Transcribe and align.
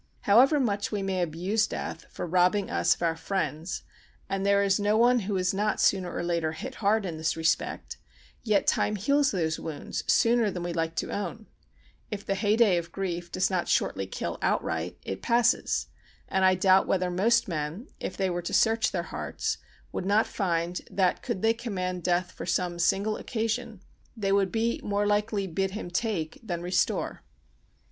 However 0.21 0.59
much 0.59 0.91
we 0.91 1.03
may 1.03 1.21
abuse 1.21 1.67
death 1.67 2.05
for 2.09 2.25
robbing 2.25 2.71
us 2.71 2.95
of 2.95 3.03
our 3.03 3.15
friends—and 3.15 4.43
there 4.43 4.63
is 4.63 4.79
no 4.79 4.97
one 4.97 5.19
who 5.19 5.37
is 5.37 5.53
not 5.53 5.79
sooner 5.79 6.11
or 6.11 6.23
later 6.23 6.53
hit 6.53 6.73
hard 6.81 7.05
in 7.05 7.17
this 7.17 7.37
respect—yet 7.37 8.65
time 8.65 8.95
heals 8.95 9.29
these 9.29 9.59
wounds 9.59 10.03
sooner 10.11 10.49
than 10.49 10.63
we 10.63 10.73
like 10.73 10.95
to 10.95 11.11
own; 11.11 11.45
if 12.09 12.25
the 12.25 12.33
heyday 12.33 12.77
of 12.77 12.91
grief 12.91 13.31
does 13.31 13.51
not 13.51 13.67
shortly 13.67 14.07
kill 14.07 14.39
outright, 14.41 14.97
it 15.03 15.21
passes; 15.21 15.85
and 16.27 16.43
I 16.43 16.55
doubt 16.55 16.87
whether 16.87 17.11
most 17.11 17.47
men, 17.47 17.85
if 17.99 18.17
they 18.17 18.31
were 18.31 18.41
to 18.41 18.53
search 18.55 18.89
their 18.91 19.03
hearts, 19.03 19.59
would 19.91 20.07
not 20.07 20.25
find 20.25 20.81
that, 20.89 21.21
could 21.21 21.43
they 21.43 21.53
command 21.53 22.01
death 22.01 22.31
for 22.31 22.47
some 22.47 22.79
single 22.79 23.17
occasion, 23.17 23.81
they 24.17 24.31
would 24.31 24.51
be 24.51 24.81
more 24.83 25.05
likely 25.05 25.45
to 25.45 25.53
bid 25.53 25.71
him 25.77 25.91
take 25.91 26.39
than 26.41 26.63
restore. 26.63 27.21